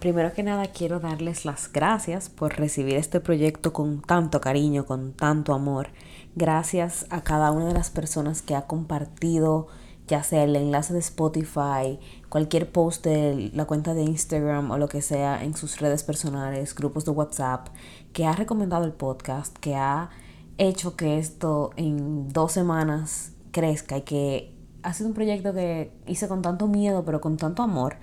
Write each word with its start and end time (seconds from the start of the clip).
Primero 0.00 0.32
que 0.32 0.42
nada 0.42 0.66
quiero 0.66 1.00
darles 1.00 1.44
las 1.44 1.72
gracias 1.72 2.28
por 2.28 2.56
recibir 2.56 2.96
este 2.96 3.20
proyecto 3.20 3.72
con 3.72 4.02
tanto 4.02 4.40
cariño, 4.40 4.84
con 4.84 5.12
tanto 5.12 5.54
amor. 5.54 5.88
Gracias 6.34 7.06
a 7.10 7.22
cada 7.22 7.52
una 7.52 7.68
de 7.68 7.74
las 7.74 7.90
personas 7.90 8.42
que 8.42 8.54
ha 8.54 8.66
compartido 8.66 9.68
ya 10.06 10.22
sea 10.22 10.44
el 10.44 10.54
enlace 10.54 10.92
de 10.92 10.98
Spotify, 10.98 11.98
cualquier 12.28 12.70
post 12.70 13.04
de 13.04 13.50
la 13.54 13.64
cuenta 13.64 13.94
de 13.94 14.02
Instagram 14.02 14.70
o 14.70 14.78
lo 14.78 14.88
que 14.88 15.00
sea 15.00 15.42
en 15.42 15.56
sus 15.56 15.80
redes 15.80 16.02
personales, 16.02 16.74
grupos 16.74 17.04
de 17.04 17.12
WhatsApp, 17.12 17.68
que 18.12 18.26
ha 18.26 18.32
recomendado 18.32 18.84
el 18.84 18.92
podcast, 18.92 19.56
que 19.58 19.74
ha 19.76 20.10
hecho 20.58 20.96
que 20.96 21.18
esto 21.18 21.70
en 21.76 22.28
dos 22.28 22.52
semanas 22.52 23.32
crezca 23.50 23.96
y 23.96 24.02
que 24.02 24.54
ha 24.82 24.92
sido 24.92 25.08
un 25.08 25.14
proyecto 25.14 25.54
que 25.54 25.90
hice 26.06 26.28
con 26.28 26.42
tanto 26.42 26.68
miedo 26.68 27.04
pero 27.04 27.20
con 27.20 27.36
tanto 27.36 27.62
amor 27.62 27.96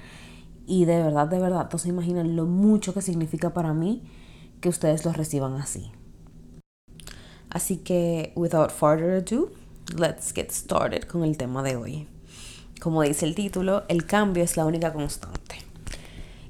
y 0.66 0.86
de 0.86 1.02
verdad, 1.02 1.28
de 1.28 1.40
verdad, 1.40 1.70
no 1.72 1.80
se 1.80 1.90
imaginan 1.90 2.36
lo 2.36 2.46
mucho 2.46 2.94
que 2.94 3.02
significa 3.02 3.54
para 3.54 3.74
mí 3.74 4.04
que 4.62 4.70
ustedes 4.70 5.06
lo 5.06 5.12
reciban 5.12 5.56
así. 5.56 5.92
Así 7.50 7.78
que, 7.78 8.32
without 8.36 8.72
further 8.72 9.16
ado, 9.16 9.52
let's 9.98 10.34
get 10.34 10.52
started 10.52 11.04
con 11.04 11.24
el 11.24 11.38
tema 11.38 11.64
de 11.64 11.76
hoy. 11.76 12.08
Como 12.80 13.02
dice 13.02 13.26
el 13.26 13.36
título, 13.36 13.84
el 13.90 14.06
cambio 14.06 14.44
es 14.44 14.56
la 14.58 14.66
única 14.66 14.94
constante. 14.94 15.58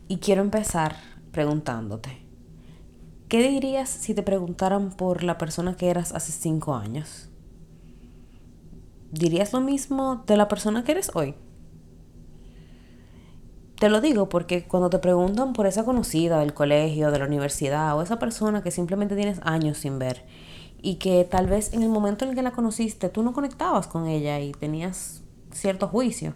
Y 0.08 0.18
quiero 0.18 0.42
empezar 0.42 0.96
preguntándote, 1.32 2.26
¿qué 3.30 3.50
dirías 3.50 3.90
si 3.90 4.14
te 4.14 4.24
preguntaran 4.24 4.92
por 4.92 5.24
la 5.24 5.38
persona 5.38 5.76
que 5.76 5.90
eras 5.90 6.12
hace 6.12 6.32
cinco 6.32 6.76
años? 6.76 7.30
¿Dirías 9.12 9.54
lo 9.54 9.62
mismo 9.62 10.24
de 10.28 10.38
la 10.38 10.48
persona 10.48 10.84
que 10.84 10.92
eres 10.92 11.12
hoy? 11.16 11.36
Te 13.82 13.90
lo 13.90 14.00
digo 14.00 14.30
porque 14.30 14.68
cuando 14.68 14.92
te 14.92 15.00
preguntan 15.00 15.54
por 15.54 15.66
esa 15.66 15.84
conocida 15.84 16.38
del 16.38 16.54
colegio, 16.54 17.10
de 17.10 17.18
la 17.18 17.26
universidad 17.26 17.98
o 17.98 18.04
esa 18.04 18.20
persona 18.20 18.62
que 18.62 18.70
simplemente 18.70 19.16
tienes 19.16 19.40
años 19.42 19.80
sin 19.80 19.98
ver 19.98 20.24
y 20.84 20.98
que 20.98 21.24
tal 21.24 21.48
vez 21.48 21.74
en 21.74 21.82
el 21.82 21.90
momento 21.90 22.24
en 22.24 22.30
el 22.30 22.36
que 22.36 22.44
la 22.44 22.52
conociste 22.52 23.10
tú 23.10 23.24
no 23.24 23.34
conectabas 23.34 23.88
con 23.88 24.06
ella 24.06 24.40
y 24.40 24.52
tenías 24.52 25.24
cierto 25.52 25.88
juicio, 25.88 26.36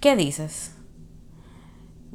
¿qué 0.00 0.16
dices? 0.16 0.72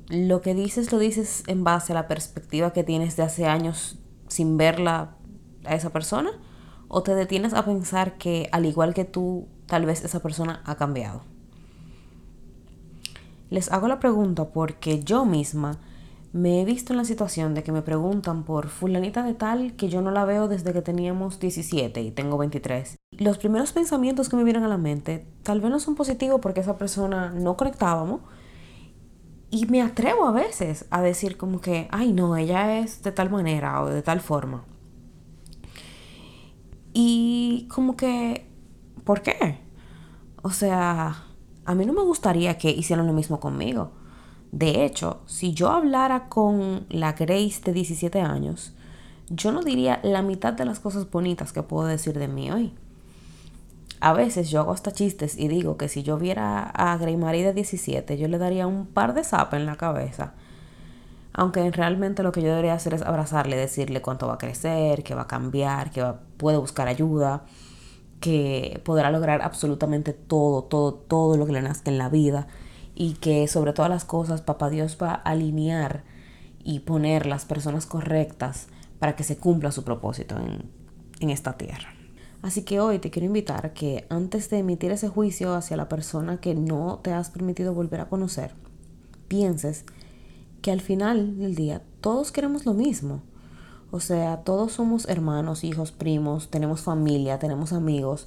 Lo 0.07 0.41
que 0.41 0.55
dices 0.55 0.91
lo 0.91 0.97
dices 0.97 1.43
en 1.45 1.63
base 1.63 1.93
a 1.93 1.95
la 1.95 2.07
perspectiva 2.07 2.73
que 2.73 2.83
tienes 2.83 3.17
de 3.17 3.21
hace 3.21 3.45
años 3.45 3.99
sin 4.27 4.57
verla 4.57 5.15
a 5.63 5.75
esa 5.75 5.91
persona 5.91 6.31
o 6.87 7.03
te 7.03 7.13
detienes 7.13 7.53
a 7.53 7.65
pensar 7.65 8.17
que 8.17 8.49
al 8.51 8.65
igual 8.65 8.95
que 8.95 9.05
tú, 9.05 9.47
tal 9.67 9.85
vez 9.85 10.03
esa 10.03 10.23
persona 10.23 10.63
ha 10.65 10.75
cambiado. 10.75 11.21
Les 13.51 13.69
hago 13.69 13.89
la 13.89 13.99
pregunta 13.99 14.45
porque 14.45 15.03
yo 15.03 15.25
misma 15.25 15.77
me 16.31 16.61
he 16.61 16.65
visto 16.65 16.93
en 16.93 16.97
la 16.97 17.03
situación 17.03 17.53
de 17.53 17.63
que 17.63 17.73
me 17.73 17.81
preguntan 17.81 18.45
por 18.45 18.69
fulanita 18.69 19.23
de 19.23 19.33
tal 19.33 19.75
que 19.75 19.89
yo 19.89 20.01
no 20.01 20.09
la 20.09 20.23
veo 20.23 20.47
desde 20.47 20.71
que 20.71 20.81
teníamos 20.81 21.37
17 21.37 22.01
y 22.01 22.11
tengo 22.11 22.37
23. 22.37 22.95
Los 23.17 23.37
primeros 23.37 23.73
pensamientos 23.73 24.29
que 24.29 24.37
me 24.37 24.45
vienen 24.45 24.63
a 24.63 24.69
la 24.69 24.77
mente 24.77 25.27
tal 25.43 25.59
vez 25.59 25.69
no 25.69 25.81
son 25.81 25.95
positivos 25.95 26.39
porque 26.39 26.61
esa 26.61 26.77
persona 26.77 27.31
no 27.31 27.57
conectábamos. 27.57 28.21
Y 29.49 29.65
me 29.65 29.81
atrevo 29.81 30.25
a 30.25 30.31
veces 30.31 30.85
a 30.89 31.01
decir 31.01 31.35
como 31.35 31.59
que, 31.59 31.89
ay 31.91 32.13
no, 32.13 32.37
ella 32.37 32.79
es 32.79 33.03
de 33.03 33.11
tal 33.11 33.29
manera 33.29 33.81
o 33.81 33.87
de 33.87 34.01
tal 34.01 34.21
forma. 34.21 34.63
Y 36.93 37.67
como 37.69 37.97
que, 37.97 38.47
¿por 39.03 39.21
qué? 39.21 39.59
O 40.41 40.51
sea, 40.51 41.25
a 41.65 41.75
mí 41.75 41.85
no 41.85 41.93
me 41.93 42.01
gustaría 42.01 42.57
que 42.57 42.71
hicieran 42.71 43.07
lo 43.07 43.13
mismo 43.13 43.39
conmigo. 43.39 43.91
De 44.51 44.83
hecho, 44.83 45.21
si 45.27 45.53
yo 45.53 45.69
hablara 45.69 46.27
con 46.27 46.85
la 46.89 47.13
Grace 47.13 47.61
de 47.63 47.73
17 47.73 48.19
años, 48.19 48.73
yo 49.29 49.51
no 49.51 49.61
diría 49.61 49.99
la 50.03 50.21
mitad 50.21 50.53
de 50.53 50.65
las 50.65 50.79
cosas 50.79 51.09
bonitas 51.09 51.53
que 51.53 51.63
puedo 51.63 51.87
decir 51.87 52.17
de 52.19 52.27
mí 52.27 52.51
hoy. 52.51 52.73
A 54.01 54.13
veces 54.13 54.49
yo 54.49 54.59
hago 54.59 54.73
hasta 54.73 54.91
chistes 54.91 55.37
y 55.37 55.47
digo 55.47 55.77
que 55.77 55.87
si 55.87 56.03
yo 56.03 56.17
viera 56.17 56.63
a 56.63 56.97
Grey 56.97 57.15
Marie 57.15 57.45
de 57.45 57.53
17, 57.53 58.17
yo 58.17 58.27
le 58.27 58.39
daría 58.39 58.67
un 58.67 58.87
par 58.87 59.13
de 59.13 59.23
zapas 59.23 59.59
en 59.59 59.67
la 59.67 59.77
cabeza. 59.77 60.33
Aunque 61.33 61.69
realmente 61.71 62.23
lo 62.23 62.33
que 62.33 62.41
yo 62.41 62.49
debería 62.49 62.73
hacer 62.73 62.95
es 62.95 63.03
abrazarle, 63.03 63.55
decirle 63.55 64.01
cuánto 64.01 64.27
va 64.27 64.33
a 64.33 64.37
crecer, 64.37 65.03
que 65.03 65.15
va 65.15 65.21
a 65.21 65.27
cambiar, 65.27 65.91
que 65.91 66.03
puede 66.37 66.57
buscar 66.57 66.87
ayuda 66.87 67.45
que 68.21 68.79
podrá 68.85 69.11
lograr 69.11 69.41
absolutamente 69.41 70.13
todo, 70.13 70.63
todo, 70.63 70.93
todo 70.93 71.35
lo 71.35 71.45
que 71.45 71.53
le 71.53 71.61
nazca 71.61 71.91
en 71.91 71.97
la 71.97 72.07
vida 72.07 72.47
y 72.95 73.15
que 73.15 73.47
sobre 73.47 73.73
todas 73.73 73.89
las 73.89 74.05
cosas 74.05 74.41
papá 74.41 74.69
Dios 74.69 74.97
va 75.01 75.09
a 75.09 75.15
alinear 75.15 76.03
y 76.63 76.79
poner 76.79 77.25
las 77.25 77.45
personas 77.45 77.87
correctas 77.87 78.67
para 78.99 79.15
que 79.15 79.23
se 79.23 79.37
cumpla 79.37 79.71
su 79.71 79.83
propósito 79.83 80.37
en, 80.37 80.69
en 81.19 81.29
esta 81.31 81.57
tierra. 81.57 81.93
Así 82.43 82.63
que 82.63 82.79
hoy 82.79 82.99
te 82.99 83.09
quiero 83.09 83.25
invitar 83.25 83.73
que 83.73 84.05
antes 84.09 84.49
de 84.51 84.59
emitir 84.59 84.91
ese 84.91 85.09
juicio 85.09 85.55
hacia 85.55 85.75
la 85.75 85.89
persona 85.89 86.39
que 86.39 86.53
no 86.53 86.99
te 87.03 87.11
has 87.11 87.31
permitido 87.31 87.73
volver 87.73 88.01
a 88.01 88.09
conocer, 88.09 88.53
pienses 89.27 89.83
que 90.61 90.71
al 90.71 90.81
final 90.81 91.39
del 91.39 91.55
día 91.55 91.81
todos 92.01 92.31
queremos 92.31 92.67
lo 92.67 92.73
mismo 92.73 93.23
o 93.91 93.99
sea, 93.99 94.37
todos 94.37 94.71
somos 94.71 95.07
hermanos, 95.09 95.63
hijos, 95.65 95.91
primos, 95.91 96.49
tenemos 96.49 96.81
familia, 96.81 97.39
tenemos 97.39 97.73
amigos 97.73 98.25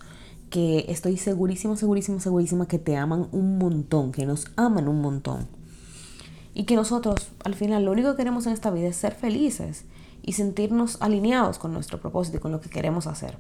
que 0.51 0.85
estoy 0.89 1.17
segurísima, 1.17 1.77
segurísima, 1.77 2.21
segurísima 2.21 2.69
que 2.69 2.79
te 2.79 2.97
aman 2.97 3.29
un 3.33 3.59
montón, 3.59 4.13
que 4.13 4.27
nos 4.27 4.47
aman 4.57 4.89
un 4.89 5.01
montón. 5.01 5.49
Y 6.53 6.65
que 6.65 6.77
nosotros, 6.77 7.31
al 7.45 7.55
final, 7.55 7.85
lo 7.85 7.93
único 7.93 8.11
que 8.11 8.19
queremos 8.19 8.47
en 8.47 8.53
esta 8.53 8.71
vida 8.71 8.89
es 8.89 8.97
ser 8.97 9.15
felices 9.15 9.87
y 10.23 10.35
sentirnos 10.35 11.01
alineados 11.01 11.59
con 11.59 11.73
nuestro 11.73 11.99
propósito 12.01 12.37
y 12.37 12.41
con 12.41 12.53
lo 12.53 12.61
que 12.61 12.71
queremos 12.71 13.07
hacer. 13.07 13.39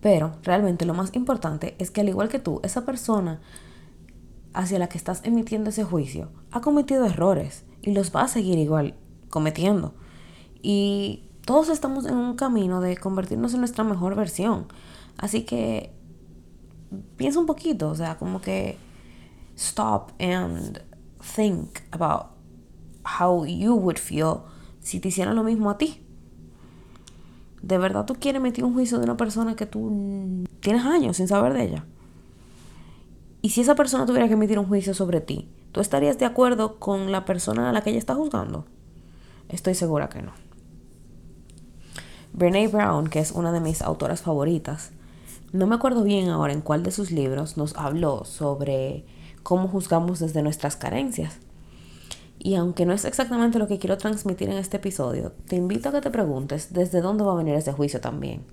Pero 0.00 0.36
realmente 0.42 0.84
lo 0.84 0.94
más 0.94 1.14
importante 1.14 1.76
es 1.78 1.90
que 1.90 2.00
al 2.00 2.08
igual 2.08 2.28
que 2.28 2.38
tú, 2.40 2.60
esa 2.62 2.84
persona 2.84 3.40
hacia 4.52 4.78
la 4.78 4.88
que 4.88 4.98
estás 4.98 5.20
emitiendo 5.24 5.70
ese 5.70 5.84
juicio 5.84 6.30
ha 6.50 6.60
cometido 6.60 7.06
errores 7.06 7.64
y 7.80 7.92
los 7.92 8.14
va 8.14 8.22
a 8.22 8.28
seguir 8.28 8.58
igual 8.58 8.94
cometiendo. 9.30 9.94
Y 10.62 11.24
todos 11.44 11.68
estamos 11.68 12.06
en 12.06 12.14
un 12.14 12.36
camino 12.36 12.80
de 12.80 12.96
convertirnos 12.96 13.54
en 13.54 13.60
nuestra 13.60 13.84
mejor 13.84 14.14
versión. 14.14 14.66
Así 15.16 15.44
que 15.44 15.92
piensa 17.16 17.38
un 17.38 17.46
poquito, 17.46 17.90
o 17.90 17.94
sea, 17.94 18.16
como 18.18 18.40
que 18.40 18.76
stop 19.56 20.12
and 20.20 20.82
think 21.36 21.80
about 21.90 22.26
how 23.18 23.44
you 23.44 23.74
would 23.74 23.98
feel 23.98 24.40
si 24.80 25.00
te 25.00 25.08
hicieran 25.08 25.36
lo 25.36 25.42
mismo 25.42 25.70
a 25.70 25.78
ti. 25.78 26.02
¿De 27.62 27.76
verdad 27.78 28.04
tú 28.04 28.14
quieres 28.14 28.40
meter 28.40 28.64
un 28.64 28.72
juicio 28.72 28.98
de 28.98 29.04
una 29.04 29.16
persona 29.16 29.56
que 29.56 29.66
tú 29.66 30.44
tienes 30.60 30.84
años 30.84 31.16
sin 31.16 31.28
saber 31.28 31.54
de 31.54 31.64
ella? 31.64 31.84
Y 33.42 33.50
si 33.50 33.60
esa 33.60 33.74
persona 33.74 34.06
tuviera 34.06 34.28
que 34.28 34.34
emitir 34.34 34.58
un 34.58 34.66
juicio 34.66 34.94
sobre 34.94 35.20
ti, 35.20 35.48
¿tú 35.72 35.80
estarías 35.80 36.18
de 36.18 36.24
acuerdo 36.24 36.78
con 36.78 37.12
la 37.12 37.24
persona 37.24 37.70
a 37.70 37.72
la 37.72 37.82
que 37.82 37.90
ella 37.90 37.98
está 37.98 38.14
juzgando? 38.14 38.66
Estoy 39.48 39.74
segura 39.74 40.08
que 40.08 40.22
no. 40.22 40.32
Brene 42.32 42.68
Brown, 42.68 43.08
que 43.08 43.20
es 43.20 43.32
una 43.32 43.52
de 43.52 43.60
mis 43.60 43.82
autoras 43.82 44.22
favoritas, 44.22 44.92
no 45.52 45.66
me 45.66 45.76
acuerdo 45.76 46.04
bien 46.04 46.28
ahora 46.28 46.52
en 46.52 46.60
cuál 46.60 46.82
de 46.82 46.90
sus 46.90 47.10
libros 47.10 47.56
nos 47.56 47.74
habló 47.76 48.24
sobre 48.24 49.06
cómo 49.42 49.68
juzgamos 49.68 50.18
desde 50.18 50.42
nuestras 50.42 50.76
carencias. 50.76 51.38
Y 52.38 52.54
aunque 52.54 52.86
no 52.86 52.92
es 52.92 53.04
exactamente 53.04 53.58
lo 53.58 53.66
que 53.66 53.78
quiero 53.78 53.98
transmitir 53.98 54.48
en 54.48 54.58
este 54.58 54.76
episodio, 54.76 55.32
te 55.48 55.56
invito 55.56 55.88
a 55.88 55.92
que 55.92 56.00
te 56.00 56.10
preguntes 56.10 56.72
desde 56.72 57.00
dónde 57.00 57.24
va 57.24 57.32
a 57.32 57.36
venir 57.36 57.54
ese 57.54 57.72
juicio 57.72 58.00
también. 58.00 58.44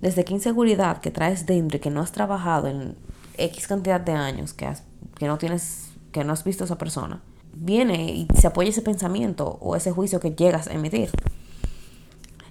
Desde 0.00 0.24
qué 0.24 0.34
inseguridad 0.34 0.98
que 0.98 1.10
traes 1.10 1.46
dentro 1.46 1.76
y 1.76 1.80
que 1.80 1.90
no 1.90 2.00
has 2.00 2.12
trabajado 2.12 2.66
en 2.66 2.96
X 3.38 3.68
cantidad 3.68 4.00
de 4.00 4.12
años, 4.12 4.52
que, 4.52 4.68
que 5.16 5.26
no 5.28 5.38
tienes, 5.38 5.92
que 6.10 6.24
no 6.24 6.32
has 6.32 6.44
visto 6.44 6.64
a 6.64 6.66
esa 6.66 6.76
persona, 6.76 7.22
viene 7.54 8.12
y 8.12 8.28
se 8.36 8.48
apoya 8.48 8.70
ese 8.70 8.82
pensamiento 8.82 9.58
o 9.60 9.76
ese 9.76 9.92
juicio 9.92 10.20
que 10.20 10.32
llegas 10.32 10.66
a 10.66 10.74
emitir. 10.74 11.10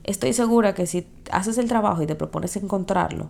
Estoy 0.04 0.34
segura 0.34 0.74
que 0.74 0.88
si 0.88 1.08
haces 1.32 1.58
el 1.58 1.68
trabajo 1.68 2.02
y 2.02 2.08
te 2.08 2.16
propones 2.16 2.56
encontrarlo, 2.56 3.30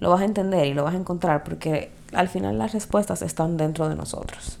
lo 0.00 0.10
vas 0.10 0.20
a 0.20 0.24
entender 0.24 0.66
y 0.66 0.74
lo 0.74 0.84
vas 0.84 0.94
a 0.94 0.98
encontrar 0.98 1.44
porque 1.44 1.90
al 2.12 2.28
final 2.28 2.58
las 2.58 2.72
respuestas 2.72 3.22
están 3.22 3.56
dentro 3.56 3.88
de 3.88 3.94
nosotros. 3.94 4.58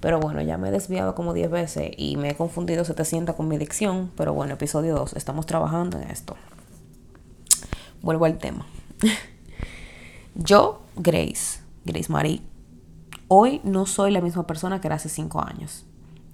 Pero 0.00 0.20
bueno, 0.20 0.40
ya 0.42 0.58
me 0.58 0.68
he 0.68 0.70
desviado 0.70 1.14
como 1.14 1.34
10 1.34 1.50
veces 1.50 1.90
y 1.96 2.16
me 2.16 2.30
he 2.30 2.36
confundido 2.36 2.84
700 2.84 3.34
con 3.34 3.48
mi 3.48 3.58
dicción. 3.58 4.12
Pero 4.16 4.32
bueno, 4.32 4.54
episodio 4.54 4.94
2, 4.94 5.14
estamos 5.14 5.46
trabajando 5.46 5.98
en 5.98 6.08
esto. 6.10 6.36
Vuelvo 8.00 8.24
al 8.24 8.38
tema. 8.38 8.64
Yo, 10.36 10.82
Grace, 10.96 11.60
Grace 11.84 12.12
Marie, 12.12 12.42
hoy 13.26 13.60
no 13.64 13.86
soy 13.86 14.12
la 14.12 14.20
misma 14.20 14.46
persona 14.46 14.80
que 14.80 14.86
era 14.86 14.96
hace 14.96 15.08
5 15.08 15.42
años. 15.44 15.84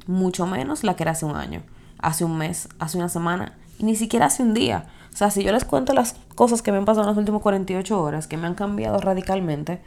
Mucho 0.06 0.46
menos 0.46 0.84
la 0.84 0.94
que 0.94 1.04
era 1.04 1.12
hace 1.12 1.24
un 1.24 1.34
año, 1.34 1.62
hace 1.98 2.24
un 2.26 2.36
mes, 2.36 2.68
hace 2.78 2.98
una 2.98 3.08
semana 3.08 3.56
ni 3.78 3.96
siquiera 3.96 4.26
hace 4.26 4.42
un 4.42 4.54
día. 4.54 4.86
O 5.12 5.16
sea, 5.16 5.30
si 5.30 5.44
yo 5.44 5.52
les 5.52 5.64
cuento 5.64 5.92
las 5.92 6.16
cosas 6.34 6.62
que 6.62 6.72
me 6.72 6.78
han 6.78 6.84
pasado 6.84 7.02
en 7.02 7.08
las 7.08 7.18
últimas 7.18 7.42
48 7.42 8.02
horas, 8.02 8.26
que 8.26 8.36
me 8.36 8.46
han 8.46 8.54
cambiado 8.54 8.98
radicalmente, 8.98 9.80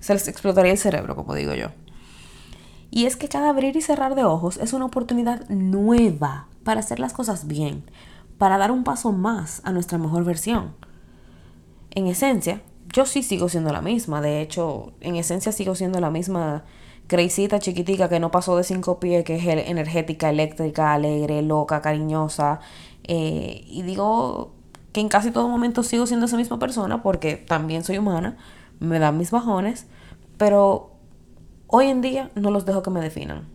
se 0.00 0.12
les 0.12 0.28
explotaría 0.28 0.72
el 0.72 0.78
cerebro, 0.78 1.16
como 1.16 1.34
digo 1.34 1.54
yo. 1.54 1.68
Y 2.90 3.06
es 3.06 3.16
que 3.16 3.28
cada 3.28 3.50
abrir 3.50 3.76
y 3.76 3.82
cerrar 3.82 4.14
de 4.14 4.24
ojos 4.24 4.56
es 4.56 4.72
una 4.72 4.86
oportunidad 4.86 5.48
nueva 5.48 6.48
para 6.64 6.80
hacer 6.80 6.98
las 6.98 7.12
cosas 7.12 7.46
bien, 7.46 7.84
para 8.36 8.58
dar 8.58 8.70
un 8.70 8.84
paso 8.84 9.12
más 9.12 9.62
a 9.64 9.72
nuestra 9.72 9.96
mejor 9.96 10.24
versión. 10.24 10.74
En 11.92 12.06
esencia, 12.06 12.62
yo 12.92 13.06
sí 13.06 13.22
sigo 13.22 13.48
siendo 13.48 13.72
la 13.72 13.80
misma. 13.80 14.20
De 14.20 14.40
hecho, 14.40 14.92
en 15.00 15.16
esencia 15.16 15.52
sigo 15.52 15.74
siendo 15.74 16.00
la 16.00 16.10
misma 16.10 16.64
Creicita 17.10 17.58
chiquitica 17.58 18.08
que 18.08 18.20
no 18.20 18.30
pasó 18.30 18.56
de 18.56 18.62
cinco 18.62 19.00
pies, 19.00 19.24
que 19.24 19.34
es 19.34 19.44
energética, 19.44 20.30
eléctrica, 20.30 20.92
alegre, 20.92 21.42
loca, 21.42 21.82
cariñosa. 21.82 22.60
Eh, 23.04 23.64
y 23.66 23.82
digo 23.82 24.52
que 24.92 25.00
en 25.00 25.08
casi 25.08 25.30
todo 25.30 25.48
momento 25.48 25.82
sigo 25.82 26.06
siendo 26.06 26.26
esa 26.26 26.36
misma 26.36 26.58
persona 26.58 27.02
porque 27.02 27.36
también 27.36 27.84
soy 27.84 27.98
humana, 27.98 28.36
me 28.80 28.98
dan 28.98 29.18
mis 29.18 29.30
bajones, 29.30 29.86
pero 30.36 30.90
hoy 31.66 31.86
en 31.86 32.00
día 32.00 32.30
no 32.34 32.50
los 32.50 32.66
dejo 32.66 32.82
que 32.82 32.90
me 32.90 33.00
definan. 33.00 33.46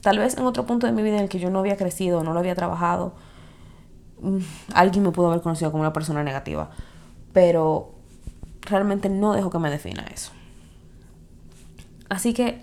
Tal 0.00 0.18
vez 0.18 0.36
en 0.36 0.44
otro 0.44 0.66
punto 0.66 0.86
de 0.86 0.92
mi 0.92 1.02
vida 1.02 1.16
en 1.16 1.22
el 1.22 1.28
que 1.28 1.38
yo 1.38 1.50
no 1.50 1.60
había 1.60 1.76
crecido, 1.76 2.22
no 2.22 2.32
lo 2.32 2.40
había 2.40 2.54
trabajado, 2.54 3.14
mm, 4.20 4.38
alguien 4.74 5.02
me 5.02 5.10
pudo 5.10 5.28
haber 5.30 5.40
conocido 5.40 5.70
como 5.70 5.82
una 5.82 5.92
persona 5.92 6.22
negativa, 6.22 6.70
pero 7.32 7.94
realmente 8.62 9.08
no 9.08 9.32
dejo 9.32 9.50
que 9.50 9.58
me 9.58 9.70
defina 9.70 10.04
eso. 10.12 10.32
Así 12.08 12.34
que 12.34 12.62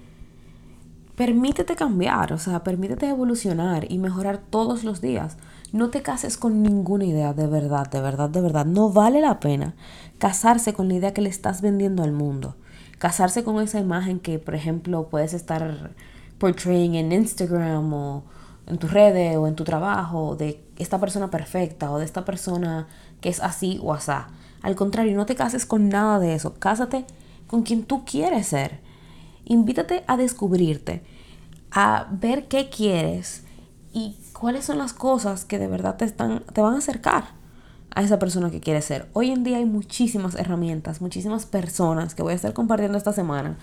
permítete 1.16 1.76
cambiar, 1.76 2.34
o 2.34 2.38
sea, 2.38 2.64
permítete 2.64 3.10
evolucionar 3.10 3.92
y 3.92 3.98
mejorar 3.98 4.38
todos 4.38 4.84
los 4.84 5.02
días. 5.02 5.38
No 5.72 5.90
te 5.90 6.02
cases 6.02 6.38
con 6.38 6.64
ninguna 6.64 7.06
idea, 7.06 7.34
de 7.34 7.48
verdad, 7.48 7.90
de 7.90 8.02
verdad, 8.02 8.30
de 8.30 8.42
verdad. 8.42 8.66
No 8.66 8.92
vale 8.92 9.22
la 9.22 9.40
pena 9.40 9.74
casarse 10.18 10.74
con 10.74 10.88
la 10.88 10.96
idea 10.96 11.14
que 11.14 11.22
le 11.22 11.30
estás 11.30 11.62
vendiendo 11.62 12.04
al 12.04 12.12
mundo. 12.12 12.56
Casarse 12.98 13.44
con 13.44 13.62
esa 13.62 13.80
imagen 13.80 14.20
que, 14.20 14.38
por 14.38 14.56
ejemplo, 14.56 15.08
puedes 15.10 15.34
estar 15.34 15.92
portraying 16.38 16.96
en 16.96 17.12
Instagram 17.12 17.94
o 17.94 18.24
en 18.68 18.78
tus 18.78 18.92
redes 18.92 19.38
o 19.38 19.48
en 19.48 19.56
tu 19.56 19.64
trabajo 19.64 20.36
de 20.36 20.64
esta 20.78 21.00
persona 21.00 21.30
perfecta 21.30 21.92
o 21.92 22.00
de 22.00 22.06
esta 22.06 22.26
persona 22.26 22.88
que 23.22 23.30
es 23.30 23.40
así 23.40 23.80
o 23.82 23.94
asá. 23.94 24.28
Al 24.62 24.76
contrario, 24.76 25.16
no 25.16 25.26
te 25.26 25.36
cases 25.36 25.66
con 25.66 25.90
nada 25.90 26.20
de 26.20 26.36
eso. 26.36 26.56
Cásate 26.60 27.06
con 27.48 27.64
quien 27.64 27.84
tú 27.84 28.06
quieres 28.06 28.48
ser 28.48 28.80
Invítate 29.46 30.04
a 30.08 30.18
descubrirte, 30.18 31.04
a 31.72 32.08
ver 32.12 32.48
qué 32.48 32.70
quieres 32.70 33.44
y 33.94 34.18
cuáles 34.34 34.66
son 34.66 34.78
las 34.78 34.94
cosas 34.94 35.46
que 35.46 35.60
de 35.60 35.68
verdad 35.68 35.98
te, 35.98 36.06
están, 36.06 36.44
te 36.54 36.62
van 36.62 36.76
a 36.76 36.78
acercar 36.78 37.26
a 37.94 38.02
esa 38.02 38.20
persona 38.20 38.50
que 38.50 38.62
quieres 38.62 38.86
ser. 38.86 39.10
Hoy 39.14 39.32
en 39.32 39.44
día 39.44 39.58
hay 39.58 39.66
muchísimas 39.66 40.36
herramientas, 40.36 41.02
muchísimas 41.02 41.46
personas 41.46 42.16
que 42.16 42.24
voy 42.24 42.34
a 42.34 42.36
estar 42.36 42.54
compartiendo 42.54 42.98
esta 42.98 43.12
semana. 43.12 43.58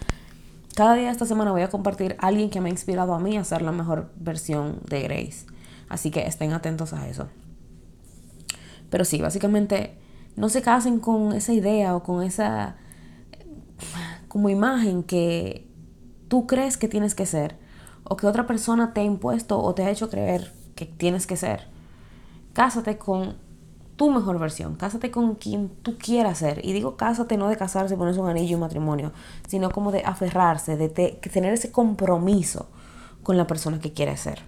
Cada 0.74 0.94
día 0.94 1.06
de 1.06 1.12
esta 1.12 1.26
semana 1.26 1.50
voy 1.50 1.62
a 1.62 1.70
compartir 1.70 2.16
alguien 2.20 2.50
que 2.50 2.60
me 2.60 2.68
ha 2.68 2.72
inspirado 2.72 3.14
a 3.14 3.18
mí 3.18 3.36
a 3.36 3.44
ser 3.44 3.62
la 3.62 3.72
mejor 3.72 4.12
versión 4.16 4.80
de 4.88 5.02
Grace. 5.02 5.46
Así 5.88 6.10
que 6.10 6.26
estén 6.26 6.52
atentos 6.52 6.92
a 6.92 7.08
eso. 7.08 7.28
Pero 8.90 9.04
sí, 9.04 9.20
básicamente 9.20 9.98
no 10.36 10.48
se 10.50 10.62
casen 10.62 11.00
con 11.00 11.32
esa 11.32 11.52
idea 11.52 11.96
o 11.96 12.02
con 12.02 12.22
esa 12.22 12.76
como 14.28 14.50
imagen 14.50 15.02
que 15.02 15.66
tú 16.28 16.46
crees 16.46 16.76
que 16.76 16.88
tienes 16.88 17.14
que 17.14 17.26
ser 17.26 17.56
o 18.08 18.16
que 18.16 18.26
otra 18.26 18.46
persona 18.46 18.92
te 18.92 19.00
ha 19.00 19.04
impuesto 19.04 19.60
o 19.60 19.74
te 19.74 19.82
ha 19.82 19.90
hecho 19.90 20.10
creer 20.10 20.52
que 20.74 20.86
tienes 20.86 21.26
que 21.26 21.36
ser. 21.36 21.66
Cásate 22.52 22.98
con 22.98 23.36
tu 23.96 24.10
mejor 24.10 24.38
versión, 24.38 24.76
cásate 24.76 25.10
con 25.10 25.34
quien 25.34 25.68
tú 25.68 25.98
quieras 25.98 26.38
ser. 26.38 26.64
Y 26.64 26.72
digo 26.72 26.96
cásate 26.96 27.36
no 27.36 27.48
de 27.48 27.56
casarse, 27.56 27.96
ponerse 27.96 28.20
un 28.20 28.28
anillo 28.28 28.52
y 28.52 28.54
un 28.54 28.60
matrimonio, 28.60 29.12
sino 29.46 29.70
como 29.70 29.92
de 29.92 30.02
aferrarse, 30.04 30.76
de 30.76 30.88
tener 30.88 31.52
ese 31.52 31.72
compromiso 31.72 32.68
con 33.22 33.36
la 33.36 33.46
persona 33.46 33.80
que 33.80 33.92
quieres 33.92 34.20
ser. 34.20 34.40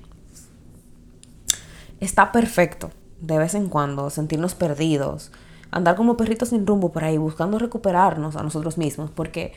Está 2.01 2.33
perfecto 2.33 2.91
de 3.21 3.39
vez 3.39 3.55
en 3.55 3.69
cuando 3.69 4.09
sentirnos 4.09 4.55
perdidos, 4.55 5.33
andar 5.71 5.97
como 5.97 6.17
perritos 6.17 6.49
sin 6.49 6.67
rumbo 6.67 6.91
por 6.91 7.05
ahí 7.05 7.19
buscando 7.19 7.59
recuperarnos 7.59 8.37
a 8.37 8.43
nosotros 8.43 8.79
mismos, 8.79 9.11
porque 9.11 9.53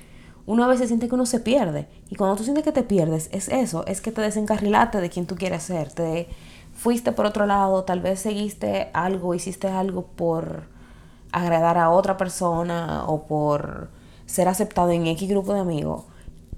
uno 0.45 0.63
a 0.63 0.67
veces 0.67 0.87
siente 0.87 1.07
que 1.07 1.15
uno 1.15 1.25
se 1.25 1.39
pierde. 1.39 1.87
Y 2.09 2.15
cuando 2.15 2.35
tú 2.35 2.43
sientes 2.43 2.63
que 2.63 2.71
te 2.71 2.83
pierdes, 2.83 3.29
es 3.31 3.47
eso, 3.49 3.85
es 3.87 4.01
que 4.01 4.11
te 4.11 4.21
desencarrilaste 4.21 4.99
de 4.99 5.09
quien 5.09 5.25
tú 5.25 5.35
quieres 5.35 5.63
ser, 5.63 5.91
te 5.91 6.27
fuiste 6.73 7.11
por 7.11 7.25
otro 7.25 7.45
lado, 7.45 7.83
tal 7.83 8.01
vez 8.01 8.19
seguiste 8.19 8.89
algo, 8.93 9.35
hiciste 9.35 9.67
algo 9.67 10.07
por 10.07 10.67
agradar 11.31 11.77
a 11.77 11.89
otra 11.89 12.17
persona 12.17 13.05
o 13.07 13.25
por 13.25 13.89
ser 14.25 14.47
aceptado 14.47 14.91
en 14.91 15.07
X 15.07 15.29
grupo 15.29 15.53
de 15.53 15.61
amigos. 15.61 16.03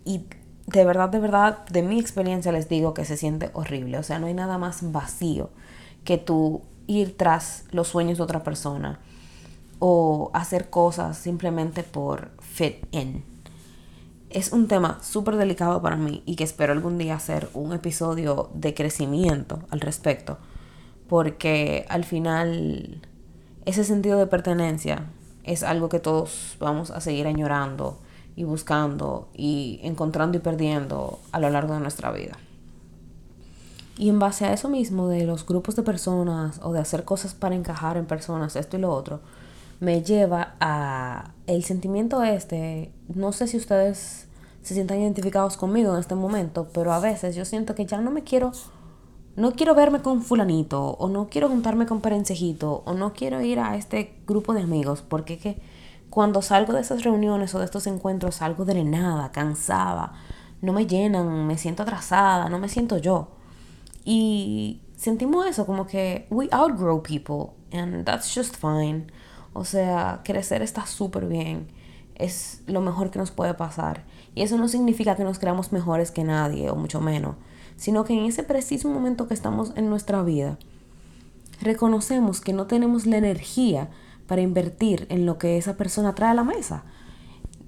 Y 0.04 0.26
de 0.68 0.86
verdad, 0.86 1.10
de 1.10 1.20
verdad, 1.20 1.66
de 1.68 1.84
mi 1.84 2.00
experiencia 2.00 2.52
les 2.52 2.68
digo 2.70 2.94
que 2.94 3.06
se 3.06 3.18
siente 3.18 3.52
horrible. 3.54 4.00
O 4.00 4.04
sea, 4.04 4.20
no 4.20 4.28
hay 4.28 4.34
nada 4.34 4.58
más 4.58 4.92
vacío 4.92 5.50
que 6.04 6.18
tú 6.18 6.62
ir 6.88 7.18
tras 7.18 7.66
los 7.72 7.88
sueños 7.88 8.18
de 8.18 8.24
otra 8.24 8.44
persona 8.44 9.00
o 9.80 10.32
hacer 10.34 10.70
cosas 10.70 11.18
simplemente 11.18 11.84
por 11.84 12.32
fit 12.40 12.86
in 12.92 13.35
es 14.36 14.52
un 14.52 14.68
tema 14.68 15.00
súper 15.02 15.38
delicado 15.38 15.82
para 15.82 15.96
mí 15.96 16.22
y 16.26 16.36
que 16.36 16.44
espero 16.44 16.74
algún 16.74 16.98
día 16.98 17.16
hacer 17.16 17.48
un 17.54 17.72
episodio 17.72 18.50
de 18.54 18.74
crecimiento 18.74 19.62
al 19.70 19.80
respecto, 19.80 20.38
porque 21.08 21.86
al 21.88 22.04
final 22.04 23.00
ese 23.64 23.86
sentido 23.86 24.20
de 24.20 24.28
pertenencia 24.28 25.06
es 25.46 25.64
algo 25.64 25.88
que 25.88 26.02
todos 26.02 26.58
vamos 26.60 26.92
a 26.92 27.00
seguir 27.00 27.28
añorando 27.28 27.98
y 28.36 28.44
buscando 28.44 29.30
y 29.34 29.80
encontrando 29.84 30.38
y 30.38 30.42
perdiendo 30.42 31.20
a 31.32 31.40
lo 31.40 31.50
largo 31.50 31.74
de 31.74 31.80
nuestra 31.80 32.12
vida. 32.12 32.38
Y 33.98 34.10
en 34.10 34.20
base 34.20 34.44
a 34.44 34.52
eso 34.52 34.68
mismo 34.68 35.08
de 35.08 35.26
los 35.26 35.46
grupos 35.46 35.78
de 35.78 35.84
personas 35.84 36.60
o 36.62 36.74
de 36.74 36.80
hacer 36.80 37.06
cosas 37.06 37.34
para 37.34 37.56
encajar 37.56 37.96
en 37.96 38.06
personas, 38.06 38.58
esto 38.58 38.76
y 38.76 38.82
lo 38.82 38.92
otro, 38.92 39.22
me 39.80 40.04
lleva 40.04 40.56
a 40.60 41.32
el 41.48 41.64
sentimiento 41.64 42.22
este, 42.24 42.92
no 43.08 43.32
sé 43.32 43.48
si 43.48 43.56
ustedes 43.56 44.25
se 44.66 44.74
sientan 44.74 45.00
identificados 45.00 45.58
conmigo 45.58 45.94
en 45.94 46.00
este 46.00 46.16
momento, 46.16 46.68
pero 46.74 46.92
a 46.92 47.00
veces 47.00 47.36
yo 47.36 47.46
siento 47.46 47.76
que 47.76 47.86
ya 47.86 48.02
no 48.02 48.10
me 48.10 48.24
quiero, 48.24 48.52
no 49.36 49.52
quiero 49.52 49.76
verme 49.76 50.02
con 50.02 50.24
fulanito, 50.24 50.96
o 50.98 51.08
no 51.08 51.30
quiero 51.30 51.50
juntarme 51.50 51.86
con 51.86 52.02
perencejito, 52.02 52.82
o 52.84 52.96
no 52.96 53.14
quiero 53.14 53.42
ir 53.42 53.60
a 53.60 53.76
este 53.76 54.18
grupo 54.26 54.56
de 54.56 54.64
amigos, 54.64 55.04
porque 55.08 55.38
que 55.38 55.62
cuando 56.10 56.42
salgo 56.42 56.74
de 56.74 56.82
esas 56.82 57.04
reuniones 57.04 57.54
o 57.54 57.60
de 57.60 57.66
estos 57.66 57.86
encuentros 57.86 58.36
salgo 58.38 58.66
drenada, 58.66 59.32
cansada, 59.32 60.14
no 60.64 60.74
me 60.74 60.88
llenan, 60.88 61.46
me 61.46 61.60
siento 61.60 61.84
atrasada, 61.84 62.50
no 62.50 62.58
me 62.58 62.68
siento 62.68 62.98
yo. 62.98 63.28
Y 64.04 64.82
sentimos 64.98 65.46
eso, 65.46 65.68
como 65.68 65.86
que 65.86 66.26
we 66.32 66.50
outgrow 66.52 67.04
people, 67.04 67.54
and 67.72 68.04
that's 68.04 68.34
just 68.34 68.56
fine. 68.56 69.12
O 69.54 69.64
sea, 69.64 70.22
crecer 70.24 70.64
está 70.64 70.88
súper 70.88 71.28
bien. 71.28 71.68
Es 72.16 72.62
lo 72.68 72.82
mejor 72.82 73.12
que 73.12 73.20
nos 73.20 73.32
puede 73.32 73.54
pasar. 73.54 74.04
Y 74.34 74.42
eso 74.42 74.58
no 74.58 74.68
significa 74.68 75.16
que 75.16 75.24
nos 75.24 75.40
creamos 75.40 75.72
mejores 75.72 76.12
que 76.12 76.24
nadie, 76.24 76.70
o 76.70 76.76
mucho 76.76 77.02
menos, 77.02 77.36
sino 77.78 78.04
que 78.04 78.14
en 78.14 78.26
ese 78.26 78.44
preciso 78.44 78.90
momento 78.90 79.28
que 79.28 79.34
estamos 79.34 79.74
en 79.76 79.90
nuestra 79.90 80.24
vida, 80.24 80.58
reconocemos 81.62 82.42
que 82.42 82.54
no 82.54 82.68
tenemos 82.68 83.06
la 83.06 83.18
energía 83.18 83.90
para 84.28 84.42
invertir 84.42 85.08
en 85.10 85.26
lo 85.26 85.38
que 85.38 85.58
esa 85.58 85.78
persona 85.78 86.16
trae 86.16 86.32
a 86.32 86.36
la 86.36 86.44
mesa. 86.44 86.84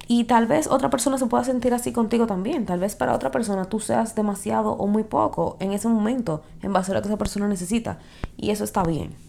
Y 0.09 0.23
tal 0.23 0.47
vez 0.47 0.67
otra 0.67 0.89
persona 0.89 1.17
se 1.17 1.25
pueda 1.25 1.43
sentir 1.43 1.73
así 1.73 1.91
contigo 1.91 2.27
también. 2.27 2.65
Tal 2.65 2.79
vez 2.79 2.95
para 2.95 3.13
otra 3.13 3.29
persona 3.29 3.65
tú 3.65 3.81
seas 3.81 4.15
demasiado 4.15 4.71
o 4.71 4.87
muy 4.87 5.03
poco 5.03 5.57
en 5.59 5.73
ese 5.73 5.89
momento 5.89 6.43
en 6.61 6.71
base 6.71 6.91
a 6.91 6.95
lo 6.95 7.01
que 7.01 7.09
esa 7.09 7.17
persona 7.17 7.47
necesita. 7.47 7.99
Y 8.37 8.51
eso 8.51 8.63
está 8.63 8.83
bien. 8.83 9.26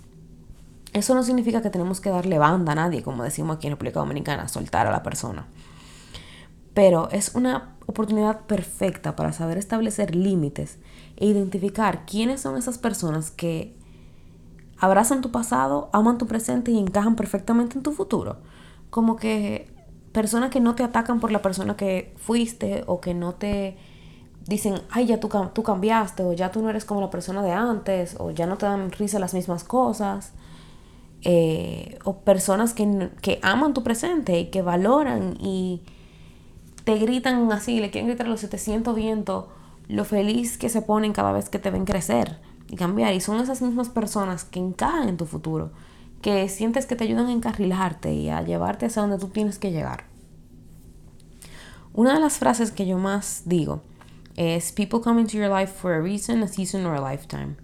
Eso 0.92 1.14
no 1.14 1.23
significa 1.23 1.62
que 1.62 1.71
tenemos 1.71 2.00
que 2.00 2.11
darle 2.11 2.38
banda 2.38 2.73
a 2.73 2.75
nadie, 2.75 3.02
como 3.02 3.23
decimos 3.23 3.57
aquí 3.57 3.66
en 3.66 3.73
República 3.73 4.00
Dominicana, 4.00 4.49
soltar 4.49 4.87
a 4.87 4.90
la 4.90 5.02
persona. 5.02 5.47
Pero 6.75 7.09
es 7.11 7.35
una 7.35 7.76
oportunidad 7.87 8.40
perfecta 8.42 9.16
para 9.16 9.33
saber 9.33 9.59
establecer 9.59 10.14
límites 10.14 10.78
e 11.16 11.26
identificar 11.26 12.07
quiénes 12.07 12.40
son 12.40 12.57
esas 12.57 12.78
personas 12.78 13.30
que 13.30 13.76
abrazan 14.78 15.21
tu 15.21 15.30
pasado, 15.30 15.90
aman 15.92 16.18
tu 16.18 16.26
presente 16.26 16.71
y 16.71 16.78
encajan 16.78 17.16
perfectamente 17.16 17.76
en 17.76 17.83
tu 17.83 17.92
futuro. 17.92 18.37
Como 18.90 19.16
que 19.16 19.71
personas 20.12 20.50
que 20.50 20.61
no 20.61 20.75
te 20.75 20.85
atacan 20.85 21.21
por 21.21 21.33
la 21.33 21.42
persona 21.42 21.76
que 21.76 22.14
fuiste 22.16 22.85
o 22.87 23.00
que 23.00 23.14
no 23.14 23.35
te 23.35 23.76
dicen, 24.47 24.80
ay, 24.90 25.07
ya 25.07 25.21
tú, 25.21 25.28
tú 25.52 25.62
cambiaste, 25.62 26.23
o 26.23 26.33
ya 26.33 26.50
tú 26.50 26.62
no 26.62 26.71
eres 26.71 26.85
como 26.85 27.00
la 27.00 27.11
persona 27.11 27.42
de 27.42 27.52
antes, 27.52 28.16
o 28.18 28.30
ya 28.30 28.47
no 28.47 28.57
te 28.57 28.66
dan 28.66 28.90
risa 28.90 29.18
las 29.18 29.35
mismas 29.35 29.64
cosas. 29.64 30.33
Eh, 31.23 31.99
o 32.05 32.21
personas 32.21 32.75
que, 32.75 33.11
que, 33.23 33.41
aman 33.43 33.75
tu 33.75 33.83
presente 33.83 34.39
y 34.39 34.47
que 34.47 34.63
valoran 34.63 35.37
y 35.41 35.83
te 36.85 36.97
gritan 36.97 37.51
así, 37.51 37.81
le 37.81 37.91
quieren 37.91 38.09
gritar 38.09 38.29
a 38.29 38.31
los 38.31 38.41
700 38.41 38.95
vientos 38.95 39.47
lo 39.89 40.05
feliz 40.05 40.59
que 40.59 40.69
se 40.69 40.83
ponen 40.83 41.13
cada 41.13 41.33
vez 41.33 41.49
que 41.49 41.59
te 41.59 41.71
ven 41.71 41.85
crecer 41.85 42.39
y 42.69 42.77
cambiar. 42.77 43.15
Y 43.15 43.21
son 43.21 43.41
esas 43.41 43.63
mismas 43.63 43.89
personas 43.89 44.45
que 44.45 44.61
encajan 44.61 45.09
en 45.09 45.17
tu 45.17 45.27
futuro, 45.27 45.73
que 46.23 46.49
sientes 46.49 46.87
que 46.87 46.95
te 46.95 47.05
ayudan 47.05 47.27
a 47.27 47.33
encarrilarte 47.33 48.13
y 48.13 48.29
a 48.29 48.43
llevarte 48.43 48.87
hacia 48.87 49.03
donde 49.03 49.19
tú 49.19 49.29
tienes 49.29 49.59
que 49.59 49.73
llegar. 49.73 50.05
Una 51.95 52.15
de 52.15 52.21
las 52.21 52.39
frases 52.39 52.71
que 52.71 52.87
yo 52.87 52.99
más 52.99 53.43
digo 53.47 53.83
es 54.37 54.71
People 54.73 55.01
come 55.01 55.21
into 55.21 55.37
your 55.37 55.49
life 55.49 55.73
for 55.73 55.93
a 55.93 56.01
reason, 56.01 56.43
a 56.43 56.49
season 56.49 56.87
or 56.87 56.95
a 56.95 57.11
lifetime. 57.11 57.57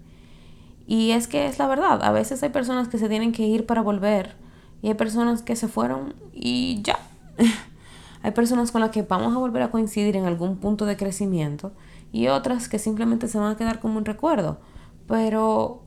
Y 0.87 1.11
es 1.11 1.27
que 1.27 1.47
es 1.47 1.57
la 1.57 1.67
verdad, 1.67 2.03
a 2.03 2.11
veces 2.11 2.43
hay 2.43 2.49
personas 2.49 2.87
que 2.87 2.97
se 2.97 3.09
tienen 3.09 3.31
que 3.31 3.43
ir 3.43 3.65
para 3.65 3.81
volver 3.81 4.35
y 4.81 4.87
hay 4.89 4.93
personas 4.93 5.41
que 5.41 5.55
se 5.55 5.67
fueron 5.67 6.13
y 6.31 6.81
ya. 6.83 6.99
hay 8.21 8.31
personas 8.31 8.71
con 8.71 8.81
las 8.81 8.91
que 8.91 9.01
vamos 9.01 9.35
a 9.35 9.39
volver 9.39 9.63
a 9.63 9.71
coincidir 9.71 10.15
en 10.15 10.25
algún 10.25 10.57
punto 10.57 10.85
de 10.85 10.95
crecimiento 10.95 11.71
y 12.11 12.27
otras 12.27 12.69
que 12.69 12.79
simplemente 12.79 13.27
se 13.27 13.39
van 13.39 13.51
a 13.51 13.57
quedar 13.57 13.79
como 13.79 13.97
un 13.97 14.05
recuerdo. 14.05 14.59
Pero 15.07 15.81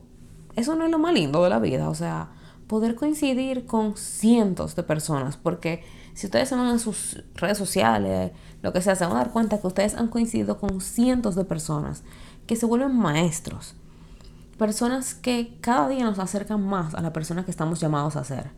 eso 0.55 0.75
no 0.75 0.85
es 0.85 0.91
lo 0.91 0.99
más 0.99 1.13
lindo 1.13 1.43
de 1.43 1.49
la 1.49 1.59
vida, 1.59 1.89
o 1.89 1.95
sea, 1.95 2.29
poder 2.67 2.95
coincidir 2.95 3.65
con 3.65 3.97
cientos 3.97 4.75
de 4.75 4.83
personas, 4.83 5.37
porque 5.37 5.83
si 6.13 6.27
ustedes 6.27 6.49
se 6.49 6.55
van 6.55 6.67
a 6.67 6.79
sus 6.79 7.23
redes 7.35 7.57
sociales, 7.57 8.31
lo 8.61 8.73
que 8.73 8.81
sea, 8.81 8.95
se 8.95 9.05
van 9.05 9.13
a 9.13 9.19
dar 9.19 9.31
cuenta 9.31 9.59
que 9.59 9.67
ustedes 9.67 9.95
han 9.95 10.09
coincidido 10.09 10.59
con 10.59 10.81
cientos 10.81 11.35
de 11.35 11.45
personas 11.45 12.03
que 12.45 12.55
se 12.55 12.65
vuelven 12.65 12.95
maestros, 12.95 13.75
personas 14.59 15.15
que 15.15 15.57
cada 15.61 15.87
día 15.89 16.03
nos 16.03 16.19
acercan 16.19 16.61
más 16.61 16.93
a 16.93 17.01
la 17.01 17.11
persona 17.11 17.45
que 17.45 17.49
estamos 17.49 17.79
llamados 17.79 18.15
a 18.15 18.23
ser, 18.23 18.51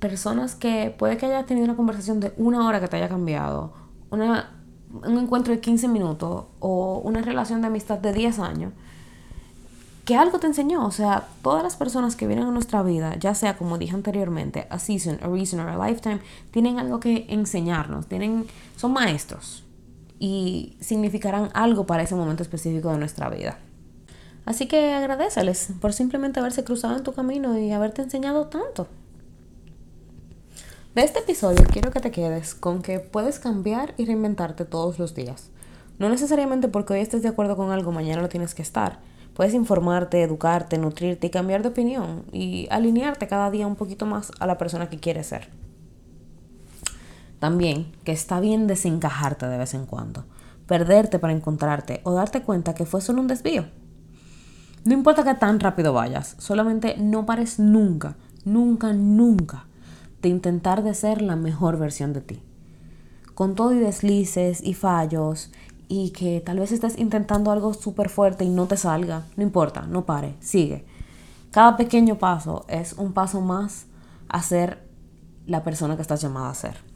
personas 0.00 0.56
que 0.56 0.92
puede 0.98 1.18
que 1.18 1.26
haya 1.26 1.44
tenido 1.46 1.66
una 1.66 1.76
conversación 1.76 2.18
de 2.18 2.32
una 2.36 2.66
hora 2.66 2.80
que 2.80 2.88
te 2.88 2.96
haya 2.96 3.08
cambiado, 3.08 3.74
una, 4.10 4.50
un 4.90 5.18
encuentro 5.18 5.52
de 5.52 5.60
15 5.60 5.86
minutos 5.86 6.46
o 6.58 7.00
una 7.04 7.20
relación 7.20 7.60
de 7.60 7.68
amistad 7.68 7.98
de 7.98 8.12
10 8.12 8.38
años, 8.40 8.72
que 10.04 10.16
algo 10.16 10.40
te 10.40 10.46
enseñó. 10.46 10.84
O 10.84 10.90
sea, 10.90 11.28
todas 11.42 11.62
las 11.62 11.76
personas 11.76 12.16
que 12.16 12.26
vienen 12.26 12.46
a 12.46 12.50
nuestra 12.50 12.82
vida, 12.82 13.14
ya 13.16 13.34
sea 13.34 13.56
como 13.56 13.78
dije 13.78 13.94
anteriormente, 13.94 14.66
a 14.70 14.78
season, 14.78 15.18
a 15.22 15.28
reason 15.28 15.60
or 15.60 15.68
a 15.68 15.86
lifetime, 15.88 16.20
tienen 16.50 16.78
algo 16.78 16.98
que 16.98 17.26
enseñarnos, 17.28 18.06
tienen, 18.06 18.46
son 18.76 18.92
maestros 18.92 19.62
y 20.18 20.76
significarán 20.80 21.50
algo 21.52 21.86
para 21.86 22.02
ese 22.02 22.14
momento 22.14 22.42
específico 22.42 22.90
de 22.90 22.98
nuestra 22.98 23.28
vida. 23.28 23.58
Así 24.44 24.66
que 24.66 24.92
agradeceles 24.92 25.68
por 25.80 25.92
simplemente 25.92 26.40
haberse 26.40 26.64
cruzado 26.64 26.96
en 26.96 27.04
tu 27.04 27.12
camino 27.12 27.58
y 27.58 27.70
haberte 27.70 28.02
enseñado 28.02 28.48
tanto. 28.48 28.88
De 30.94 31.02
este 31.02 31.20
episodio 31.20 31.64
quiero 31.72 31.90
que 31.90 32.00
te 32.00 32.10
quedes 32.10 32.54
con 32.54 32.82
que 32.82 33.00
puedes 33.00 33.38
cambiar 33.38 33.94
y 33.96 34.04
reinventarte 34.04 34.64
todos 34.64 34.98
los 34.98 35.14
días. 35.14 35.50
No 35.98 36.08
necesariamente 36.08 36.68
porque 36.68 36.94
hoy 36.94 37.00
estés 37.00 37.22
de 37.22 37.28
acuerdo 37.28 37.56
con 37.56 37.70
algo, 37.70 37.92
mañana 37.92 38.20
lo 38.20 38.28
tienes 38.28 38.54
que 38.54 38.62
estar. 38.62 38.98
Puedes 39.34 39.54
informarte, 39.54 40.22
educarte, 40.22 40.76
nutrirte 40.76 41.28
y 41.28 41.30
cambiar 41.30 41.62
de 41.62 41.68
opinión 41.68 42.24
y 42.32 42.66
alinearte 42.70 43.28
cada 43.28 43.50
día 43.50 43.66
un 43.66 43.76
poquito 43.76 44.04
más 44.04 44.32
a 44.38 44.46
la 44.46 44.58
persona 44.58 44.90
que 44.90 44.98
quieres 44.98 45.28
ser. 45.28 45.48
También 47.38 47.92
que 48.04 48.12
está 48.12 48.40
bien 48.40 48.66
desencajarte 48.66 49.46
de 49.46 49.58
vez 49.58 49.74
en 49.74 49.86
cuando, 49.86 50.24
perderte 50.66 51.18
para 51.18 51.32
encontrarte 51.32 52.00
o 52.04 52.12
darte 52.12 52.42
cuenta 52.42 52.74
que 52.74 52.84
fue 52.84 53.00
solo 53.00 53.20
un 53.20 53.28
desvío. 53.28 53.64
No 54.84 54.94
importa 54.94 55.22
que 55.22 55.34
tan 55.34 55.60
rápido 55.60 55.92
vayas, 55.92 56.34
solamente 56.38 56.96
no 56.98 57.24
pares 57.24 57.60
nunca, 57.60 58.16
nunca, 58.44 58.92
nunca 58.92 59.66
de 60.22 60.28
intentar 60.28 60.82
de 60.82 60.94
ser 60.94 61.22
la 61.22 61.36
mejor 61.36 61.78
versión 61.78 62.12
de 62.12 62.20
ti. 62.20 62.42
Con 63.34 63.54
todo 63.54 63.72
y 63.72 63.78
deslices 63.78 64.60
y 64.60 64.74
fallos 64.74 65.52
y 65.88 66.10
que 66.10 66.40
tal 66.40 66.58
vez 66.58 66.72
estés 66.72 66.98
intentando 66.98 67.52
algo 67.52 67.74
súper 67.74 68.08
fuerte 68.08 68.44
y 68.44 68.48
no 68.48 68.66
te 68.66 68.76
salga, 68.76 69.24
no 69.36 69.44
importa, 69.44 69.82
no 69.82 70.04
pare, 70.04 70.34
sigue. 70.40 70.84
Cada 71.52 71.76
pequeño 71.76 72.18
paso 72.18 72.64
es 72.68 72.94
un 72.94 73.12
paso 73.12 73.40
más 73.40 73.86
a 74.28 74.42
ser 74.42 74.88
la 75.46 75.62
persona 75.62 75.94
que 75.94 76.02
estás 76.02 76.22
llamada 76.22 76.50
a 76.50 76.54
ser. 76.54 76.91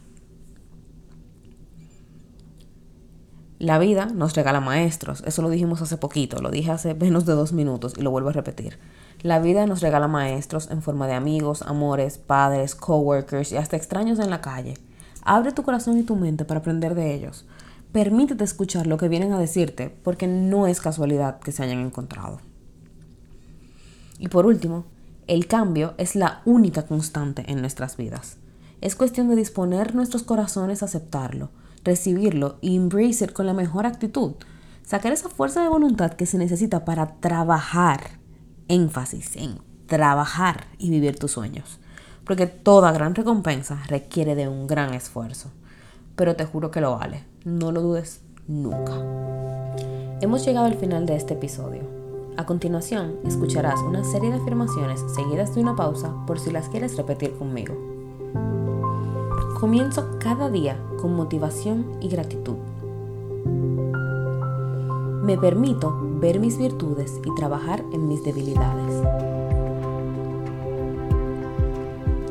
La 3.59 3.79
vida 3.79 4.05
nos 4.05 4.35
regala 4.35 4.61
maestros, 4.61 5.23
eso 5.27 5.41
lo 5.41 5.49
dijimos 5.49 5.81
hace 5.81 5.97
poquito, 5.97 6.43
lo 6.43 6.51
dije 6.51 6.71
hace 6.71 6.95
menos 6.95 7.25
de 7.25 7.33
dos 7.33 7.55
minutos 7.55 7.95
y 7.97 8.03
lo 8.03 8.11
vuelvo 8.11 8.29
a 8.29 8.33
repetir. 8.33 8.79
La 9.23 9.39
vida 9.39 9.67
nos 9.67 9.81
regala 9.81 10.09
maestros 10.09 10.71
en 10.71 10.83
forma 10.83 11.07
de 11.07 11.15
amigos, 11.15 11.63
amores, 11.63 12.19
padres, 12.19 12.75
coworkers 12.75 13.53
y 13.53 13.57
hasta 13.57 13.77
extraños 13.77 14.19
en 14.19 14.29
la 14.29 14.43
calle. 14.43 14.75
Abre 15.23 15.53
tu 15.53 15.63
corazón 15.63 15.97
y 15.97 16.03
tu 16.03 16.17
mente 16.17 16.45
para 16.45 16.61
aprender 16.61 16.95
de 16.95 17.15
ellos. 17.15 17.47
Permítete 17.93 18.45
escuchar 18.45 18.87
lo 18.87 18.99
que 18.99 19.09
vienen 19.09 19.33
a 19.33 19.39
decirte 19.39 19.89
porque 19.89 20.27
no 20.27 20.67
es 20.67 20.83
casualidad 20.83 21.41
que 21.41 21.51
se 21.51 21.63
hayan 21.63 21.79
encontrado. 21.79 22.41
Y 24.19 24.29
por 24.29 24.45
último, 24.45 24.85
el 25.27 25.47
cambio 25.47 25.95
es 25.97 26.15
la 26.15 26.43
única 26.45 26.85
constante 26.85 27.51
en 27.51 27.63
nuestras 27.63 27.97
vidas. 27.97 28.37
Es 28.83 28.95
cuestión 28.97 29.29
de 29.29 29.37
disponer 29.37 29.95
nuestros 29.95 30.25
corazones 30.25 30.83
a 30.83 30.87
aceptarlo, 30.87 31.49
recibirlo 31.87 32.59
y 32.61 32.77
embrace 32.77 33.25
it 33.25 33.33
con 33.33 33.47
la 33.47 33.55
mejor 33.55 33.87
actitud. 33.87 34.33
Sacar 34.85 35.13
esa 35.13 35.31
fuerza 35.31 35.63
de 35.63 35.69
voluntad 35.69 36.13
que 36.13 36.27
se 36.27 36.39
necesita 36.39 36.85
para 36.85 37.17
trabajar 37.21 38.19
énfasis 38.69 39.37
en 39.37 39.65
trabajar 39.87 40.67
y 40.79 40.91
vivir 40.91 41.19
tus 41.19 41.33
sueños, 41.33 41.79
porque 42.25 42.47
toda 42.47 42.93
gran 42.93 43.15
recompensa 43.15 43.83
requiere 43.89 44.35
de 44.35 44.49
un 44.49 44.67
gran 44.67 44.95
esfuerzo, 44.95 45.51
pero 46.17 46.37
te 46.37 46.45
juro 46.45 46.71
que 46.71 46.81
lo 46.81 46.97
vale, 46.97 47.25
no 47.45 47.73
lo 47.73 47.83
dudes 47.83 48.23
nunca. 48.49 48.95
Hemos 50.21 50.45
llegado 50.45 50.67
al 50.67 50.75
final 50.75 51.07
de 51.07 51.17
este 51.17 51.35
episodio. 51.35 51.83
A 52.37 52.45
continuación, 52.45 53.17
escucharás 53.25 53.81
una 53.81 54.05
serie 54.05 54.31
de 54.31 54.37
afirmaciones 54.37 55.01
seguidas 55.15 55.55
de 55.55 55.61
una 55.61 55.77
pausa 55.77 56.13
por 56.27 56.39
si 56.39 56.51
las 56.51 56.69
quieres 56.69 56.97
repetir 56.97 57.33
conmigo. 57.33 57.75
Comienzo 59.59 60.19
cada 60.19 60.51
día 60.51 60.77
con 61.01 61.17
motivación 61.17 61.97
y 62.03 62.11
gratitud. 62.11 62.57
Me 65.23 65.39
permito 65.39 65.99
ver 66.21 66.41
mis 66.41 66.59
virtudes 66.59 67.19
y 67.25 67.35
trabajar 67.35 67.83
en 67.91 68.07
mis 68.07 68.23
debilidades. 68.23 69.03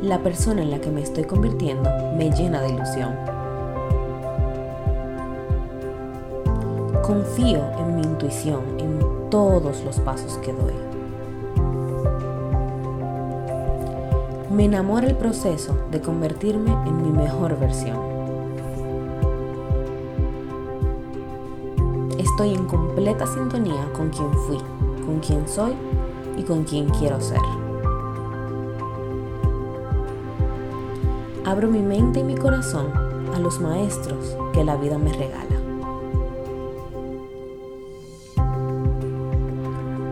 La 0.03 0.21
persona 0.21 0.61
en 0.61 0.69
la 0.69 0.79
que 0.79 0.91
me 0.91 1.01
estoy 1.01 1.23
convirtiendo 1.23 1.89
me 2.15 2.29
llena 2.29 2.61
de 2.61 2.69
ilusión. 2.69 3.15
Confío 7.01 7.63
en 7.79 7.95
mi 7.95 8.03
intuición 8.03 8.61
en 8.77 8.99
todos 9.31 9.83
los 9.83 9.99
pasos 10.01 10.37
que 10.43 10.53
doy. 10.53 10.94
Me 14.55 14.63
enamora 14.63 15.05
el 15.05 15.17
proceso 15.17 15.77
de 15.91 15.99
convertirme 15.99 16.71
en 16.87 17.01
mi 17.03 17.09
mejor 17.09 17.59
versión. 17.59 17.97
Estoy 22.17 22.53
en 22.53 22.65
completa 22.65 23.27
sintonía 23.27 23.91
con 23.91 24.11
quien 24.11 24.31
fui, 24.31 24.57
con 25.05 25.19
quien 25.19 25.45
soy 25.45 25.73
y 26.37 26.43
con 26.43 26.63
quien 26.63 26.87
quiero 26.87 27.19
ser. 27.19 27.41
Abro 31.43 31.67
mi 31.67 31.81
mente 31.81 32.21
y 32.21 32.23
mi 32.23 32.35
corazón 32.35 32.93
a 33.35 33.39
los 33.39 33.59
maestros 33.59 34.37
que 34.53 34.63
la 34.63 34.77
vida 34.77 34.97
me 34.97 35.11
regala. 35.11 35.43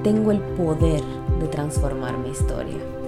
Tengo 0.04 0.32
el 0.32 0.42
poder 0.42 1.02
de 1.40 1.48
transformar 1.48 2.18
mi 2.18 2.32
historia. 2.32 3.02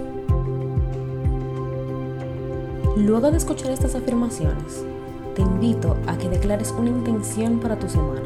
Luego 2.96 3.30
de 3.30 3.36
escuchar 3.36 3.70
estas 3.70 3.94
afirmaciones, 3.94 4.84
te 5.34 5.42
invito 5.42 5.96
a 6.06 6.16
que 6.16 6.30
declares 6.30 6.74
una 6.76 6.88
intención 6.88 7.60
para 7.60 7.78
tu 7.78 7.88
semana 7.88 8.22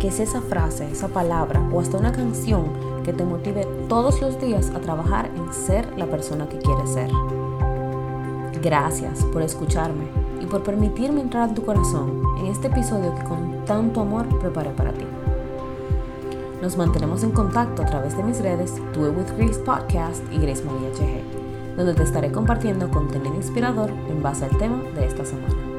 que 0.00 0.08
es 0.08 0.18
esa 0.18 0.40
frase, 0.40 0.90
esa 0.90 1.08
palabra 1.08 1.62
o 1.70 1.78
hasta 1.78 1.98
una 1.98 2.10
canción 2.10 2.64
que 3.04 3.12
te 3.12 3.22
motive 3.22 3.68
todos 3.88 4.20
los 4.22 4.40
días 4.40 4.70
a 4.70 4.80
trabajar 4.80 5.30
en 5.36 5.52
ser 5.52 5.86
la 5.98 6.06
persona 6.06 6.48
que 6.48 6.58
quieres 6.58 6.90
ser. 6.90 7.10
Gracias 8.62 9.24
por 9.26 9.42
escucharme 9.42 10.06
y 10.40 10.46
por 10.46 10.62
permitirme 10.62 11.20
entrar 11.20 11.50
en 11.50 11.54
tu 11.54 11.66
corazón 11.66 12.22
en 12.38 12.46
este 12.46 12.68
episodio 12.68 13.14
que 13.14 13.24
con 13.24 13.64
tanto 13.66 14.00
amor 14.00 14.26
preparé 14.38 14.70
para 14.70 14.92
ti. 14.92 15.04
Nos 16.62 16.78
mantenemos 16.78 17.22
en 17.22 17.32
contacto 17.32 17.82
a 17.82 17.86
través 17.86 18.16
de 18.16 18.22
mis 18.22 18.40
redes 18.40 18.74
Do 18.94 19.06
It 19.06 19.16
With 19.16 19.36
Grace 19.36 19.60
Podcast 19.60 20.22
y 20.32 20.38
Grace 20.38 20.64
María 20.64 20.88
HG, 20.88 21.29
donde 21.76 21.94
te 21.94 22.02
estaré 22.02 22.32
compartiendo 22.32 22.90
contenido 22.90 23.34
inspirador 23.34 23.90
en 24.08 24.22
base 24.22 24.44
al 24.44 24.56
tema 24.58 24.82
de 24.96 25.06
esta 25.06 25.24
semana. 25.24 25.69